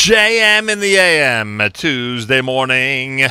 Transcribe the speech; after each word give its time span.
JM 0.00 0.72
in 0.72 0.80
the 0.80 0.96
AM 0.96 1.60
Tuesday 1.74 2.40
morning. 2.40 3.26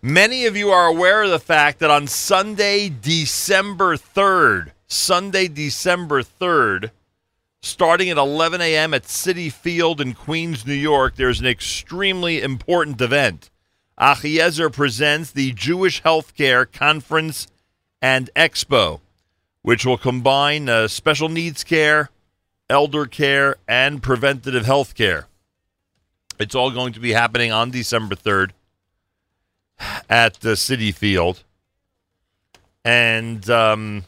Many 0.00 0.46
of 0.46 0.56
you 0.56 0.70
are 0.70 0.86
aware 0.86 1.24
of 1.24 1.30
the 1.30 1.38
fact 1.38 1.80
that 1.80 1.90
on 1.90 2.06
Sunday, 2.06 2.88
December 2.88 3.98
3rd, 3.98 4.70
Sunday, 4.86 5.46
December 5.46 6.22
3rd, 6.22 6.90
starting 7.60 8.08
at 8.08 8.16
11 8.16 8.62
a.m. 8.62 8.94
at 8.94 9.02
Citi 9.02 9.52
Field 9.52 10.00
in 10.00 10.14
Queens, 10.14 10.66
New 10.66 10.72
York, 10.72 11.16
there's 11.16 11.38
an 11.38 11.46
extremely 11.46 12.40
important 12.40 12.98
event. 13.02 13.50
Achiezer 14.00 14.72
presents 14.72 15.32
the 15.32 15.52
Jewish 15.52 16.02
Healthcare 16.02 16.64
Conference 16.72 17.46
and 18.00 18.30
Expo, 18.34 19.00
which 19.60 19.84
will 19.84 19.98
combine 19.98 20.70
uh, 20.70 20.88
special 20.88 21.28
needs 21.28 21.62
care, 21.62 22.08
elder 22.70 23.04
care, 23.04 23.56
and 23.68 24.02
preventative 24.02 24.64
health 24.64 24.94
care. 24.94 25.27
It's 26.40 26.54
all 26.54 26.70
going 26.70 26.92
to 26.94 27.00
be 27.00 27.12
happening 27.12 27.52
on 27.52 27.70
December 27.70 28.14
3rd 28.14 28.50
at 30.08 30.34
the 30.34 30.50
Citi 30.50 30.94
Field. 30.94 31.44
And 32.84 33.48
um, 33.50 34.04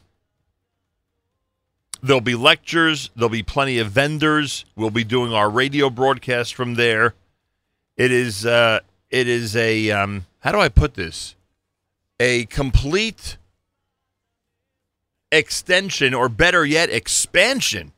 there'll 2.03 2.21
be 2.21 2.35
lectures, 2.35 3.11
there'll 3.15 3.29
be 3.29 3.43
plenty 3.43 3.79
of 3.79 3.91
vendors. 3.91 4.65
We'll 4.77 4.91
be 4.91 5.05
doing 5.05 5.33
our 5.33 5.51
radio 5.51 5.91
broadcast 5.91 6.55
from 6.55 6.75
there. 6.75 7.15
It 7.97 8.11
is 8.11 8.47
uh, 8.47 8.81
it 9.11 9.29
is 9.29 9.57
a 9.57 9.91
um, 9.91 10.27
how 10.41 10.53
do 10.53 10.59
I 10.59 10.69
put 10.69 10.95
this? 10.95 11.35
A 12.19 12.47
complete 12.47 13.37
extension, 15.33 16.15
or 16.15 16.29
better 16.29 16.65
yet, 16.65 16.91
expansion 16.91 17.93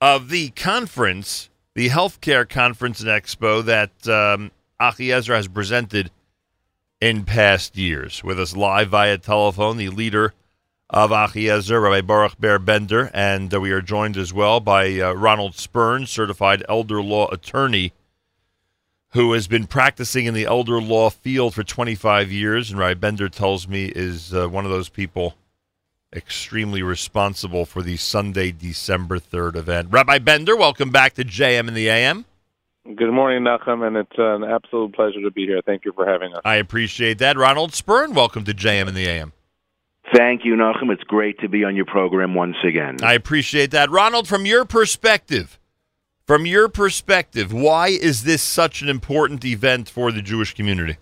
of 0.00 0.30
the 0.30 0.50
conference, 0.50 1.48
the 1.74 1.88
healthcare 1.88 2.48
conference 2.48 3.00
and 3.00 3.08
expo 3.08 3.64
that 3.64 4.08
um, 4.08 4.50
has 4.78 5.48
presented 5.48 6.10
in 7.00 7.24
past 7.24 7.76
years. 7.76 8.22
With 8.22 8.38
us 8.38 8.56
live 8.56 8.90
via 8.90 9.18
telephone, 9.18 9.76
the 9.76 9.88
leader 9.88 10.34
of 10.90 11.10
Achiezer, 11.10 11.82
Rabbi 11.82 12.02
Baruch 12.02 12.38
Ber 12.38 12.58
Bender, 12.58 13.10
and 13.14 13.52
uh, 13.52 13.60
we 13.60 13.70
are 13.70 13.80
joined 13.80 14.16
as 14.16 14.32
well 14.32 14.60
by 14.60 15.00
uh, 15.00 15.12
Ronald 15.12 15.54
Spern, 15.54 16.06
certified 16.06 16.62
elder 16.68 17.02
law 17.02 17.28
attorney, 17.30 17.92
who 19.12 19.32
has 19.32 19.48
been 19.48 19.66
practicing 19.66 20.26
in 20.26 20.34
the 20.34 20.44
elder 20.44 20.80
law 20.80 21.08
field 21.08 21.54
for 21.54 21.64
25 21.64 22.30
years, 22.30 22.70
and 22.70 22.78
Rabbi 22.78 22.94
Bender 22.94 23.28
tells 23.28 23.66
me 23.66 23.86
is 23.86 24.34
uh, 24.34 24.48
one 24.48 24.66
of 24.66 24.70
those 24.70 24.90
people 24.90 25.34
extremely 26.14 26.82
responsible 26.82 27.64
for 27.64 27.82
the 27.82 27.96
Sunday, 27.96 28.52
December 28.52 29.18
3rd 29.18 29.56
event. 29.56 29.88
Rabbi 29.90 30.18
Bender, 30.18 30.56
welcome 30.56 30.90
back 30.90 31.14
to 31.14 31.24
JM 31.24 31.68
in 31.68 31.74
the 31.74 31.88
AM. 31.88 32.24
Good 32.84 33.12
morning, 33.12 33.44
Nachum, 33.44 33.86
and 33.86 33.96
it's 33.96 34.18
an 34.18 34.42
absolute 34.42 34.94
pleasure 34.94 35.20
to 35.22 35.30
be 35.30 35.46
here. 35.46 35.60
Thank 35.64 35.84
you 35.84 35.92
for 35.92 36.04
having 36.04 36.34
us. 36.34 36.40
I 36.44 36.56
appreciate 36.56 37.18
that. 37.18 37.36
Ronald 37.36 37.70
Spern, 37.70 38.12
welcome 38.12 38.44
to 38.44 38.52
JM 38.52 38.88
in 38.88 38.94
the 38.94 39.06
AM. 39.06 39.32
Thank 40.12 40.44
you, 40.44 40.54
Nachum. 40.56 40.90
It's 40.90 41.04
great 41.04 41.38
to 41.40 41.48
be 41.48 41.64
on 41.64 41.76
your 41.76 41.86
program 41.86 42.34
once 42.34 42.56
again. 42.66 42.96
I 43.02 43.14
appreciate 43.14 43.70
that. 43.70 43.88
Ronald, 43.88 44.26
from 44.26 44.46
your 44.46 44.64
perspective, 44.64 45.60
from 46.26 46.44
your 46.44 46.68
perspective, 46.68 47.52
why 47.52 47.88
is 47.88 48.24
this 48.24 48.42
such 48.42 48.82
an 48.82 48.88
important 48.88 49.44
event 49.44 49.88
for 49.88 50.10
the 50.10 50.20
Jewish 50.20 50.54
community? 50.54 50.96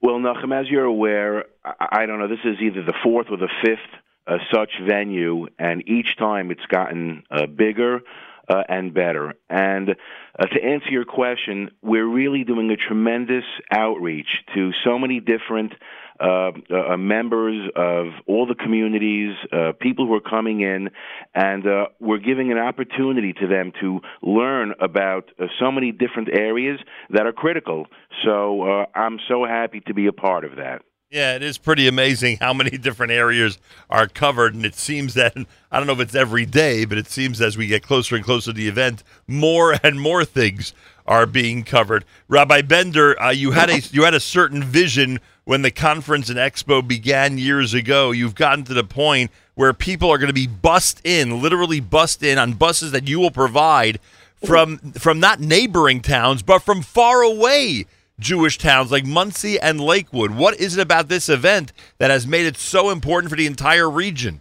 Well, 0.00 0.16
Nachum, 0.16 0.58
as 0.58 0.68
you're 0.68 0.84
aware, 0.84 1.44
I, 1.78 2.06
don't 2.06 2.18
know, 2.18 2.28
this 2.28 2.44
is 2.44 2.56
either 2.60 2.82
the 2.82 2.94
fourth 3.02 3.28
or 3.30 3.36
the 3.36 3.48
fifth 3.62 3.78
uh, 4.26 4.38
such 4.52 4.70
venue, 4.86 5.46
and 5.58 5.88
each 5.88 6.16
time 6.16 6.50
it's 6.50 6.64
gotten 6.66 7.24
uh, 7.30 7.46
bigger 7.46 8.00
uh, 8.48 8.62
and 8.68 8.92
better. 8.92 9.34
And 9.48 9.90
uh, 9.90 10.46
to 10.46 10.62
answer 10.62 10.90
your 10.90 11.04
question, 11.04 11.70
we're 11.82 12.06
really 12.06 12.44
doing 12.44 12.70
a 12.70 12.76
tremendous 12.76 13.44
outreach 13.70 14.28
to 14.54 14.72
so 14.84 14.98
many 14.98 15.20
different 15.20 15.72
uh, 16.20 16.50
uh, 16.70 16.96
members 16.96 17.70
of 17.74 18.06
all 18.26 18.46
the 18.46 18.54
communities, 18.54 19.34
people 19.80 20.06
who 20.06 20.14
are 20.14 20.20
coming 20.20 20.60
in, 20.60 20.90
and 21.34 21.64
we're 21.98 22.18
giving 22.18 22.52
an 22.52 22.58
opportunity 22.58 23.32
to 23.32 23.46
them 23.46 23.72
to 23.80 24.00
learn 24.20 24.74
about 24.80 25.30
so 25.58 25.72
many 25.72 25.92
different 25.92 26.28
areas 26.32 26.78
that 27.08 27.26
are 27.26 27.32
critical. 27.32 27.86
So 28.24 28.84
I'm 28.94 29.18
so 29.28 29.46
happy 29.46 29.80
to 29.86 29.94
be 29.94 30.08
a 30.08 30.12
part 30.12 30.44
of 30.44 30.56
that. 30.56 30.82
Yeah, 31.12 31.34
it 31.34 31.42
is 31.42 31.58
pretty 31.58 31.88
amazing 31.88 32.36
how 32.36 32.54
many 32.54 32.70
different 32.78 33.10
areas 33.10 33.58
are 33.88 34.06
covered, 34.06 34.54
and 34.54 34.64
it 34.64 34.76
seems 34.76 35.14
that 35.14 35.36
I 35.68 35.78
don't 35.78 35.88
know 35.88 35.94
if 35.94 35.98
it's 35.98 36.14
every 36.14 36.46
day, 36.46 36.84
but 36.84 36.98
it 36.98 37.08
seems 37.08 37.40
as 37.40 37.56
we 37.56 37.66
get 37.66 37.82
closer 37.82 38.14
and 38.14 38.24
closer 38.24 38.52
to 38.52 38.56
the 38.56 38.68
event, 38.68 39.02
more 39.26 39.74
and 39.82 40.00
more 40.00 40.24
things 40.24 40.72
are 41.08 41.26
being 41.26 41.64
covered. 41.64 42.04
Rabbi 42.28 42.62
Bender, 42.62 43.20
uh, 43.20 43.30
you 43.30 43.50
had 43.50 43.70
a 43.70 43.80
you 43.90 44.04
had 44.04 44.14
a 44.14 44.20
certain 44.20 44.62
vision 44.62 45.18
when 45.42 45.62
the 45.62 45.72
conference 45.72 46.30
and 46.30 46.38
expo 46.38 46.86
began 46.86 47.38
years 47.38 47.74
ago. 47.74 48.12
You've 48.12 48.36
gotten 48.36 48.62
to 48.66 48.74
the 48.74 48.84
point 48.84 49.32
where 49.56 49.72
people 49.72 50.10
are 50.10 50.18
going 50.18 50.28
to 50.28 50.32
be 50.32 50.46
bussed 50.46 51.00
in, 51.02 51.42
literally 51.42 51.80
bussed 51.80 52.22
in 52.22 52.38
on 52.38 52.52
buses 52.52 52.92
that 52.92 53.08
you 53.08 53.18
will 53.18 53.32
provide 53.32 53.98
from 54.44 54.78
from 54.92 55.18
not 55.18 55.40
neighboring 55.40 56.02
towns, 56.02 56.44
but 56.44 56.60
from 56.60 56.82
far 56.82 57.22
away 57.22 57.86
Jewish 58.20 58.58
towns 58.58 58.92
like 58.92 59.04
Monsey 59.04 59.58
and 59.58 59.80
Lakewood. 59.80 60.32
What 60.32 60.60
is 60.60 60.76
it 60.76 60.82
about 60.82 61.08
this 61.08 61.28
event 61.28 61.72
that 61.98 62.10
has 62.10 62.26
made 62.26 62.46
it 62.46 62.56
so 62.56 62.90
important 62.90 63.30
for 63.30 63.36
the 63.36 63.46
entire 63.46 63.90
region? 63.90 64.40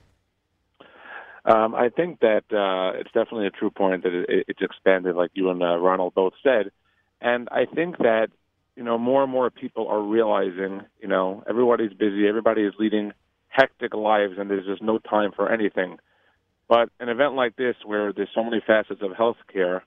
Um, 1.46 1.74
I 1.74 1.90
think 1.90 2.20
that 2.20 2.44
uh, 2.52 3.00
it's 3.00 3.12
definitely 3.12 3.48
a 3.48 3.52
true 3.52 3.72
point 3.72 4.04
that 4.04 4.14
it, 4.14 4.46
it's 4.48 4.62
expanded, 4.62 5.16
like 5.16 5.32
you 5.34 5.50
and 5.50 5.64
uh, 5.64 5.78
Ronald 5.78 6.14
both 6.14 6.34
said. 6.44 6.72
And 7.22 7.48
I 7.52 7.66
think 7.66 7.98
that, 8.00 8.28
you 8.76 8.84
know, 8.84 8.98
more 8.98 9.24
and 9.24 9.32
more 9.32 9.50
people 9.50 9.88
are 9.88 10.02
realizing, 10.02 10.82
you 11.02 11.08
know, 11.08 11.44
everybody's 11.50 11.94
busy, 11.94 12.28
everybody 12.28 12.64
is 12.64 12.74
leading 12.78 13.14
hectic 13.48 13.94
lives, 13.96 14.34
and 14.38 14.50
there's 14.50 14.66
just 14.66 14.82
no 14.82 15.00
time 15.00 15.32
for 15.36 15.52
anything. 15.52 15.98
But 16.68 16.90
an 17.00 17.10
event 17.10 17.34
like 17.34 17.56
this, 17.56 17.76
where 17.84 18.14
there's 18.14 18.30
so 18.36 18.44
many 18.44 18.62
facets 18.66 19.02
of 19.02 19.12
healthcare, 19.12 19.82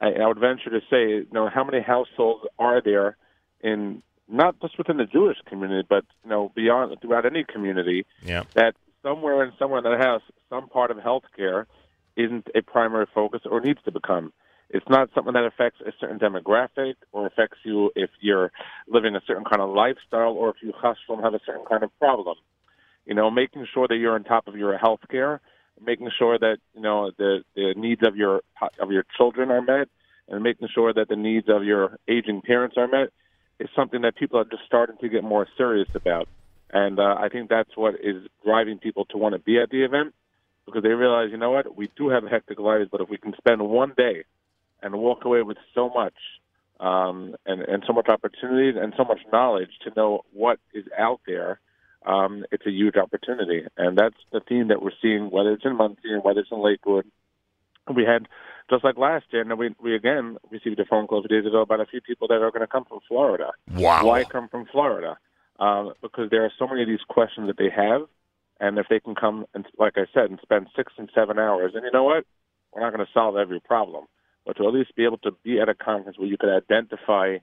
I, 0.00 0.12
I 0.12 0.26
would 0.26 0.38
venture 0.38 0.70
to 0.70 0.80
say, 0.90 1.08
you 1.08 1.26
know, 1.32 1.48
how 1.48 1.64
many 1.64 1.80
households 1.82 2.46
are 2.58 2.80
there 2.82 3.16
in 3.60 4.02
not 4.28 4.60
just 4.60 4.78
within 4.78 4.96
the 4.96 5.06
Jewish 5.06 5.36
community, 5.46 5.86
but 5.88 6.04
you 6.24 6.30
know, 6.30 6.52
beyond 6.54 6.96
throughout 7.00 7.26
any 7.26 7.44
community, 7.44 8.06
Yeah. 8.22 8.44
that 8.54 8.74
somewhere 9.02 9.42
and 9.42 9.52
somewhere 9.58 9.78
in 9.78 9.84
that 9.84 10.00
house, 10.00 10.22
some 10.48 10.68
part 10.68 10.90
of 10.90 10.98
healthcare 10.98 11.66
isn't 12.16 12.48
a 12.54 12.62
primary 12.62 13.06
focus 13.14 13.42
or 13.50 13.60
needs 13.60 13.80
to 13.84 13.92
become. 13.92 14.32
It's 14.68 14.88
not 14.88 15.10
something 15.14 15.32
that 15.32 15.44
affects 15.44 15.80
a 15.80 15.92
certain 15.98 16.18
demographic 16.20 16.94
or 17.12 17.26
affects 17.26 17.58
you 17.64 17.90
if 17.96 18.10
you're 18.20 18.52
living 18.88 19.16
a 19.16 19.20
certain 19.26 19.44
kind 19.44 19.60
of 19.60 19.70
lifestyle 19.70 20.32
or 20.32 20.50
if 20.50 20.56
you 20.62 20.72
hustle 20.76 21.20
have 21.22 21.34
a 21.34 21.40
certain 21.44 21.64
kind 21.68 21.82
of 21.82 21.90
problem. 21.98 22.36
You 23.04 23.14
know, 23.14 23.30
making 23.30 23.66
sure 23.74 23.88
that 23.88 23.96
you're 23.96 24.14
on 24.14 24.22
top 24.22 24.46
of 24.46 24.56
your 24.56 24.78
health 24.78 25.00
care, 25.10 25.40
making 25.84 26.10
sure 26.18 26.38
that 26.38 26.58
you 26.74 26.82
know 26.82 27.10
the 27.16 27.42
the 27.54 27.74
needs 27.76 28.02
of 28.06 28.16
your 28.16 28.42
of 28.80 28.90
your 28.90 29.04
children 29.16 29.50
are 29.50 29.62
met, 29.62 29.88
and 30.28 30.42
making 30.42 30.68
sure 30.74 30.92
that 30.92 31.08
the 31.08 31.16
needs 31.16 31.48
of 31.48 31.64
your 31.64 31.98
aging 32.08 32.42
parents 32.42 32.76
are 32.76 32.88
met 32.88 33.10
is 33.58 33.68
something 33.76 34.02
that 34.02 34.16
people 34.16 34.38
are 34.38 34.44
just 34.44 34.62
starting 34.66 34.96
to 34.98 35.08
get 35.08 35.22
more 35.22 35.46
serious 35.56 35.88
about. 35.94 36.28
And 36.72 36.98
uh, 36.98 37.16
I 37.18 37.28
think 37.28 37.50
that's 37.50 37.76
what 37.76 37.94
is 37.96 38.26
driving 38.44 38.78
people 38.78 39.04
to 39.06 39.18
want 39.18 39.34
to 39.34 39.38
be 39.38 39.58
at 39.58 39.70
the 39.70 39.82
event 39.82 40.14
because 40.66 40.82
they 40.82 40.90
realize, 40.90 41.28
you 41.30 41.36
know 41.36 41.50
what, 41.50 41.76
we 41.76 41.90
do 41.96 42.08
have 42.08 42.24
hectic 42.24 42.58
lives, 42.58 42.88
but 42.90 43.00
if 43.00 43.08
we 43.08 43.18
can 43.18 43.34
spend 43.36 43.60
one 43.60 43.92
day 43.96 44.24
and 44.82 44.94
walk 44.94 45.24
away 45.24 45.42
with 45.42 45.56
so 45.74 45.90
much 45.90 46.14
um, 46.78 47.34
and, 47.44 47.60
and 47.62 47.82
so 47.86 47.92
much 47.92 48.08
opportunities 48.08 48.80
and 48.80 48.94
so 48.96 49.04
much 49.04 49.20
knowledge 49.32 49.70
to 49.84 49.92
know 49.96 50.22
what 50.32 50.58
is 50.72 50.84
out 50.96 51.20
there, 51.26 51.60
um, 52.06 52.44
it's 52.50 52.66
a 52.66 52.70
huge 52.70 52.96
opportunity. 52.96 53.64
And 53.76 53.96
that's 53.98 54.16
the 54.32 54.40
theme 54.40 54.68
that 54.68 54.82
we're 54.82 54.90
seeing, 55.02 55.30
whether 55.30 55.52
it's 55.52 55.64
in 55.64 55.76
Monsey 55.76 56.12
and 56.12 56.24
whether 56.24 56.40
it's 56.40 56.50
in 56.50 56.62
Lakewood. 56.62 57.06
We 57.94 58.04
had, 58.04 58.28
just 58.70 58.84
like 58.84 58.96
last 58.96 59.26
year, 59.32 59.42
and 59.42 59.58
we, 59.58 59.74
we 59.82 59.94
again 59.94 60.36
received 60.50 60.78
a 60.78 60.84
phone 60.84 61.06
call 61.06 61.18
a 61.18 61.28
few 61.28 61.40
days 61.40 61.46
ago 61.46 61.60
about 61.60 61.80
a 61.80 61.86
few 61.86 62.00
people 62.00 62.28
that 62.28 62.42
are 62.42 62.50
going 62.50 62.60
to 62.60 62.66
come 62.66 62.84
from 62.84 63.00
Florida. 63.08 63.50
Wow. 63.74 64.06
Why 64.06 64.24
come 64.24 64.48
from 64.48 64.66
Florida? 64.66 65.18
Um, 65.58 65.92
because 66.00 66.30
there 66.30 66.44
are 66.44 66.52
so 66.58 66.66
many 66.66 66.82
of 66.82 66.88
these 66.88 67.04
questions 67.08 67.48
that 67.48 67.58
they 67.58 67.68
have, 67.68 68.02
and 68.60 68.78
if 68.78 68.86
they 68.88 69.00
can 69.00 69.14
come 69.14 69.46
and, 69.54 69.66
like 69.78 69.94
I 69.96 70.06
said, 70.14 70.30
and 70.30 70.38
spend 70.42 70.68
six 70.76 70.92
and 70.96 71.10
seven 71.14 71.38
hours, 71.38 71.72
and 71.74 71.84
you 71.84 71.90
know 71.90 72.04
what, 72.04 72.24
we're 72.72 72.80
not 72.80 72.94
going 72.94 73.04
to 73.04 73.12
solve 73.12 73.36
every 73.36 73.60
problem, 73.60 74.04
but 74.46 74.56
to 74.56 74.66
at 74.66 74.72
least 74.72 74.94
be 74.94 75.04
able 75.04 75.18
to 75.18 75.32
be 75.42 75.60
at 75.60 75.68
a 75.68 75.74
conference 75.74 76.18
where 76.18 76.28
you 76.28 76.38
could 76.38 76.54
identify 76.54 77.38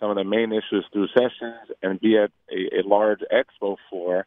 some 0.00 0.10
of 0.10 0.16
the 0.16 0.24
main 0.24 0.52
issues 0.52 0.84
through 0.92 1.08
sessions 1.08 1.70
and 1.82 2.00
be 2.00 2.18
at 2.18 2.30
a, 2.50 2.80
a 2.80 2.82
large 2.86 3.20
expo 3.32 3.76
floor 3.88 4.26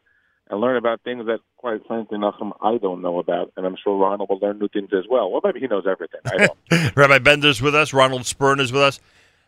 and 0.50 0.60
learn 0.60 0.76
about 0.76 1.02
things 1.02 1.26
that, 1.26 1.40
quite 1.56 1.86
frankly, 1.86 2.18
Nachum, 2.18 2.52
I 2.62 2.78
don't 2.78 3.02
know 3.02 3.18
about, 3.18 3.52
and 3.56 3.66
I'm 3.66 3.76
sure 3.82 3.96
Ronald 3.96 4.30
will 4.30 4.38
learn 4.38 4.58
new 4.58 4.68
things 4.68 4.90
as 4.92 5.04
well. 5.08 5.30
Well, 5.30 5.42
maybe 5.44 5.60
he 5.60 5.66
knows 5.66 5.84
everything. 5.86 6.20
I 6.24 6.46
don't. 6.46 6.96
Rabbi 6.96 7.18
Bender's 7.18 7.60
with 7.60 7.74
us. 7.74 7.92
Ronald 7.92 8.22
Spern 8.22 8.60
is 8.60 8.72
with 8.72 8.82
us. 8.82 9.00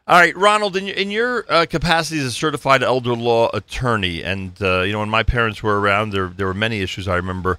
All 0.07 0.19
right, 0.19 0.37
Ronald, 0.37 0.77
in 0.77 0.89
in 0.89 1.11
your 1.11 1.45
uh, 1.49 1.67
capacity 1.67 2.21
as 2.21 2.27
a 2.27 2.33
certified 2.33 2.83
elder 2.83 3.15
law 3.15 3.49
attorney, 3.55 4.23
and 4.23 4.61
uh, 4.61 4.81
you 4.81 4.93
know, 4.93 5.01
when 5.01 5.09
my 5.09 5.23
parents 5.23 5.63
were 5.63 5.79
around, 5.79 6.11
there 6.11 6.27
there 6.27 6.47
were 6.47 6.55
many 6.55 6.81
issues 6.81 7.07
I 7.07 7.17
remember 7.17 7.59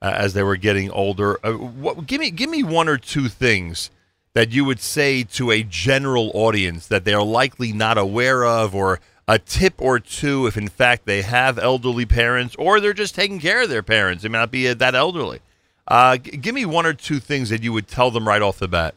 uh, 0.00 0.12
as 0.14 0.32
they 0.32 0.42
were 0.42 0.56
getting 0.56 0.90
older. 0.90 1.38
Uh, 1.44 1.52
what, 1.52 2.06
give 2.06 2.20
me 2.20 2.30
give 2.30 2.48
me 2.48 2.62
one 2.62 2.88
or 2.88 2.96
two 2.96 3.28
things 3.28 3.90
that 4.32 4.50
you 4.50 4.64
would 4.64 4.80
say 4.80 5.22
to 5.24 5.50
a 5.50 5.62
general 5.62 6.30
audience 6.34 6.86
that 6.86 7.04
they 7.04 7.14
are 7.14 7.24
likely 7.24 7.72
not 7.72 7.98
aware 7.98 8.44
of, 8.44 8.74
or 8.74 9.00
a 9.26 9.38
tip 9.38 9.74
or 9.78 10.00
two 10.00 10.46
if, 10.46 10.56
in 10.56 10.68
fact, 10.68 11.06
they 11.06 11.22
have 11.22 11.58
elderly 11.58 12.06
parents 12.06 12.56
or 12.58 12.80
they're 12.80 12.92
just 12.92 13.14
taking 13.14 13.40
care 13.40 13.62
of 13.62 13.68
their 13.68 13.82
parents? 13.82 14.22
They 14.22 14.28
may 14.28 14.38
not 14.38 14.50
be 14.50 14.72
that 14.72 14.94
elderly. 14.94 15.40
Uh, 15.86 16.16
g- 16.16 16.36
give 16.36 16.54
me 16.54 16.66
one 16.66 16.86
or 16.86 16.94
two 16.94 17.20
things 17.20 17.48
that 17.50 17.62
you 17.62 17.72
would 17.72 17.88
tell 17.88 18.10
them 18.10 18.26
right 18.26 18.42
off 18.42 18.58
the 18.58 18.68
bat. 18.68 18.94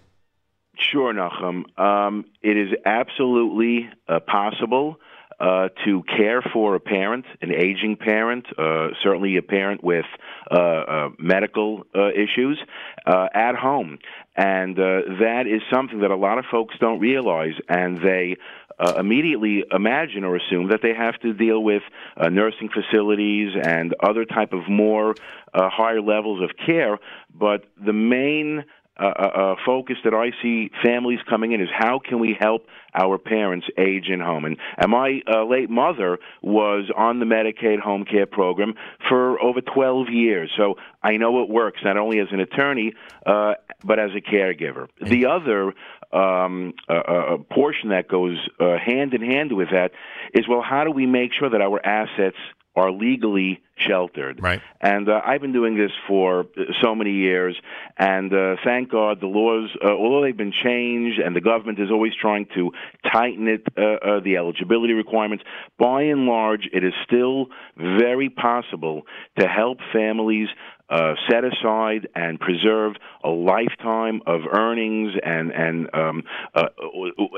Sure, 0.78 1.14
Nachum. 1.14 1.80
Um, 1.80 2.26
it 2.42 2.58
is 2.58 2.70
absolutely 2.86 3.90
uh, 4.08 4.20
possible 4.20 5.00
uh, 5.40 5.70
to 5.86 6.04
care 6.04 6.42
for 6.54 6.76
a 6.76 6.80
parent, 6.80 7.26
an 7.42 7.52
aging 7.52 7.98
parent, 7.98 8.46
uh, 8.58 8.90
certainly 9.02 9.38
a 9.38 9.42
parent 9.42 9.84
with 9.84 10.06
uh, 10.52 10.56
uh, 10.56 11.10
medical 11.18 11.86
uh, 11.96 12.10
issues, 12.10 12.60
at 13.06 13.56
home. 13.56 14.00
And 14.36 14.76
that 14.76 15.44
is 15.48 15.62
something 15.72 16.00
that 16.00 16.12
a 16.12 16.16
lot 16.16 16.38
of 16.40 16.46
folks 16.52 16.76
don't 16.80 17.00
realize, 17.00 17.54
and 17.70 17.98
they 17.98 18.38
uh, 18.80 18.94
immediately 18.98 19.64
imagine 19.72 20.24
or 20.24 20.36
assume 20.36 20.70
that 20.70 20.82
they 20.82 20.94
have 20.94 21.20
to 21.22 21.34
deal 21.34 21.64
with 21.64 21.84
uh, 22.18 22.30
nursing 22.30 22.70
facilities 22.70 23.52
and 23.62 23.94
other 24.04 24.26
type 24.26 24.54
of 24.54 24.68
more 24.70 25.14
uh, 25.54 25.70
higher 25.70 26.02
levels 26.02 26.42
of 26.42 26.52
care. 26.66 26.98
But 27.34 27.66
the 27.84 27.94
main 27.94 28.66
uh, 29.00 29.06
uh, 29.06 29.56
focus 29.66 29.98
that 30.04 30.14
I 30.14 30.32
see 30.42 30.70
families 30.84 31.20
coming 31.28 31.52
in 31.52 31.62
is 31.62 31.70
how 31.76 32.00
can 32.00 32.20
we 32.20 32.38
help 32.40 32.68
our 32.94 33.18
parents 33.18 33.66
age 33.78 34.08
in 34.08 34.20
home? 34.20 34.46
And, 34.46 34.58
and 34.78 34.92
my 34.92 35.22
uh, 35.28 35.46
late 35.46 35.70
mother 35.70 36.20
was 36.42 36.92
on 36.96 37.20
the 37.20 37.26
Medicaid 37.26 37.80
home 37.80 38.06
care 38.06 38.28
program 38.28 38.76
for 39.10 39.42
over 39.42 39.62
12 39.62 40.10
years, 40.10 40.52
so 40.56 40.76
I 41.02 41.18
know 41.18 41.42
it 41.42 41.50
works 41.50 41.80
not 41.84 41.98
only 41.98 42.20
as 42.20 42.28
an 42.32 42.40
attorney 42.40 42.94
uh, 43.26 43.54
but 43.84 44.00
as 44.00 44.12
a 44.16 44.22
caregiver. 44.22 44.88
The 45.02 45.26
other 45.26 45.74
um, 46.12 46.74
uh, 46.88 47.38
portion 47.52 47.90
that 47.90 48.08
goes 48.08 48.38
uh, 48.60 48.78
hand 48.78 49.14
in 49.14 49.22
hand 49.22 49.52
with 49.54 49.70
that 49.72 49.92
is 50.34 50.48
well, 50.48 50.62
how 50.62 50.84
do 50.84 50.92
we 50.92 51.08
make 51.08 51.32
sure 51.38 51.50
that 51.50 51.62
our 51.62 51.84
assets 51.84 52.38
are 52.76 52.92
legally 52.92 53.62
sheltered. 53.76 54.42
Right. 54.42 54.62
And 54.82 55.10
uh, 55.10 55.22
I've 55.26 55.42
been 55.42 55.54
doing 55.54 55.78
this 55.78 55.92
for 56.08 56.46
so 56.82 56.96
many 56.96 57.12
years, 57.12 57.56
and 57.98 58.34
uh, 58.34 58.56
thank 58.64 58.90
God 58.90 59.20
the 59.20 59.28
laws, 59.28 59.70
uh, 59.84 59.90
although 59.90 60.22
they've 60.22 60.36
been 60.36 60.54
changed, 60.54 61.20
and 61.20 61.36
the 61.36 61.42
government 61.42 61.80
is 61.80 61.92
always 61.92 62.14
trying 62.20 62.48
to 62.56 62.72
tighten 63.12 63.48
it, 63.48 63.64
uh, 63.78 63.82
uh, 63.82 64.20
the 64.22 64.38
eligibility 64.38 64.94
requirements. 64.94 65.44
By 65.78 66.04
and 66.04 66.26
large, 66.26 66.70
it 66.72 66.84
is 66.84 66.94
still 67.06 67.48
very 67.78 68.30
possible 68.30 69.04
to 69.40 69.48
help 69.48 69.80
families 69.92 70.50
uh, 70.90 71.14
set 71.30 71.44
aside 71.44 72.08
and 72.16 72.40
preserve 72.40 72.94
a 73.24 73.30
lifetime 73.30 74.22
of 74.28 74.42
earnings 74.52 75.14
and 75.24 75.52
and 75.52 75.90
um, 75.94 76.24
uh, 76.54 76.68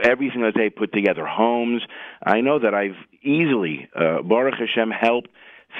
everything 0.03 0.41
that 0.41 0.53
they 0.55 0.69
put 0.69 0.91
together, 0.93 1.25
homes. 1.25 1.81
I 2.25 2.41
know 2.41 2.59
that 2.59 2.73
I've 2.73 2.97
easily, 3.21 3.87
uh, 3.95 4.21
Baruch 4.23 4.55
Hashem, 4.59 4.91
helped 4.91 5.29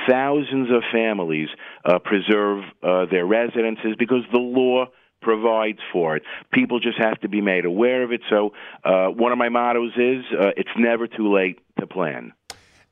thousands 0.10 0.70
of 0.72 0.84
families 0.92 1.50
uh, 1.84 2.00
preserve 2.00 2.64
uh, 2.84 3.06
their 3.10 3.26
residences 3.26 3.96
because 3.98 4.24
the 4.32 4.40
law 4.40 4.86
provides 5.22 5.80
for 5.92 6.16
it. 6.16 6.24
People 6.54 6.80
just 6.80 7.00
have 7.00 7.20
to 7.22 7.30
be 7.30 7.42
made 7.42 7.66
aware 7.66 8.04
of 8.04 8.12
it. 8.12 8.22
So 8.30 8.52
uh, 8.84 9.08
one 9.08 9.32
of 9.32 9.38
my 9.38 9.50
mottos 9.50 9.92
is 9.98 10.24
uh, 10.40 10.52
it's 10.56 10.70
never 10.78 11.08
too 11.08 11.34
late 11.34 11.60
to 11.80 11.88
plan. 11.88 12.34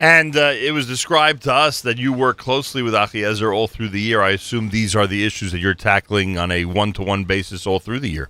And 0.04 0.36
uh, 0.36 0.52
it 0.54 0.74
was 0.74 0.86
described 0.86 1.44
to 1.44 1.54
us 1.54 1.80
that 1.84 1.98
you 1.98 2.12
work 2.12 2.38
closely 2.38 2.82
with 2.82 2.94
Achiezer 2.94 3.56
all 3.56 3.70
through 3.70 3.88
the 3.88 4.02
year. 4.02 4.22
I 4.22 4.32
assume 4.32 4.70
these 4.70 4.98
are 4.98 5.08
the 5.08 5.26
issues 5.26 5.54
that 5.54 5.60
you're 5.60 5.74
tackling 5.74 6.38
on 6.38 6.52
a 6.52 6.66
one 6.66 6.92
to 6.94 7.04
one 7.04 7.24
basis 7.24 7.66
all 7.66 7.80
through 7.80 8.02
the 8.02 8.10
year. 8.10 8.28